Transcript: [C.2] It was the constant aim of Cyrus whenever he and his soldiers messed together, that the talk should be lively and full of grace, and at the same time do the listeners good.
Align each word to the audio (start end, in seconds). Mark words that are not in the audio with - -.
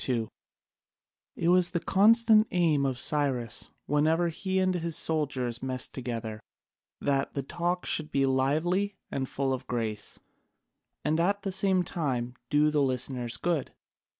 [C.2] 0.03 0.29
It 1.35 1.49
was 1.49 1.69
the 1.69 1.79
constant 1.79 2.47
aim 2.49 2.87
of 2.87 2.97
Cyrus 2.97 3.69
whenever 3.85 4.29
he 4.29 4.57
and 4.57 4.73
his 4.73 4.95
soldiers 4.95 5.61
messed 5.61 5.93
together, 5.93 6.39
that 6.99 7.35
the 7.35 7.43
talk 7.43 7.85
should 7.85 8.11
be 8.11 8.25
lively 8.25 8.95
and 9.11 9.29
full 9.29 9.53
of 9.53 9.67
grace, 9.67 10.17
and 11.05 11.19
at 11.19 11.43
the 11.43 11.51
same 11.51 11.83
time 11.83 12.33
do 12.49 12.71
the 12.71 12.81
listeners 12.81 13.37
good. 13.37 13.75